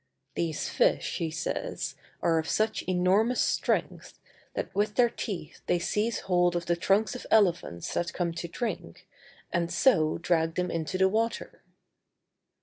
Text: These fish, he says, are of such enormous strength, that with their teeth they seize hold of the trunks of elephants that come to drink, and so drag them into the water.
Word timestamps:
These 0.33 0.67
fish, 0.67 1.17
he 1.19 1.29
says, 1.29 1.93
are 2.23 2.39
of 2.39 2.49
such 2.49 2.81
enormous 2.87 3.39
strength, 3.39 4.17
that 4.55 4.73
with 4.73 4.95
their 4.95 5.11
teeth 5.11 5.61
they 5.67 5.77
seize 5.77 6.21
hold 6.21 6.55
of 6.55 6.65
the 6.65 6.75
trunks 6.75 7.13
of 7.13 7.27
elephants 7.29 7.93
that 7.93 8.11
come 8.11 8.31
to 8.33 8.47
drink, 8.47 9.07
and 9.53 9.71
so 9.71 10.17
drag 10.17 10.55
them 10.55 10.71
into 10.71 10.97
the 10.97 11.07
water. 11.07 11.61